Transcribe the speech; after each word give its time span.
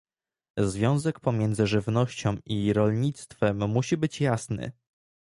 Związek 0.57 1.19
pomiędzy 1.19 1.67
żywnością 1.67 2.35
i 2.45 2.73
rolnictwem 2.73 3.67
musi 3.69 3.97
być 3.97 4.21
jasny 4.21 4.71